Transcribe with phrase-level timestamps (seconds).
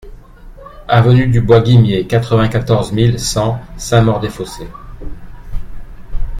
[0.87, 4.67] Avenue du Bois Guimier, quatre-vingt-quatorze mille cent Saint-Maur-des-Fossés